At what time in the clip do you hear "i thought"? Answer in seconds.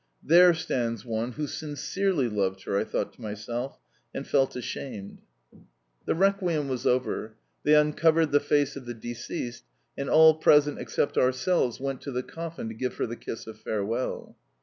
2.75-3.13